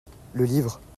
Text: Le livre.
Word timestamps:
Le 0.33 0.45
livre. 0.45 0.81